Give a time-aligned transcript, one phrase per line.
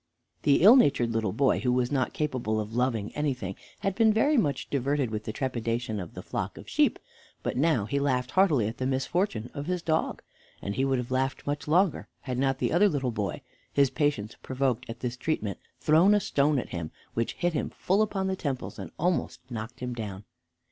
[0.41, 4.35] The ill natured little boy, who was not capable of loving anything, had been very
[4.35, 6.97] much diverted with the trepidation of the flock of sheep,
[7.43, 10.23] but now he laughed heartily at the misfortune of his dog,
[10.59, 13.41] and he would have laughed much longer had not the other little boy,
[13.71, 18.01] his patience provoked at this treatment, thrown a stone at him, which hit him full
[18.01, 20.23] upon the temples and almost knocked him down.